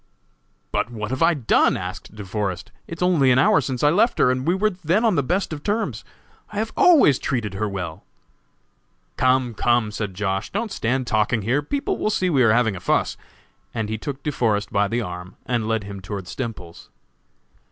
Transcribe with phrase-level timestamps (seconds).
[0.71, 2.71] "But what have I done?" asked De Forest.
[2.87, 5.21] "It is only an hour since I left her, and we were then on the
[5.21, 6.03] best of terms.
[6.51, 8.03] I have always treated her well!"
[9.15, 11.61] "Come, come!" said Josh., "don't stand talking here.
[11.61, 13.15] People will see we are having a fuss."
[13.75, 16.89] And he took De Forest by the arm and led him toward Stemples's.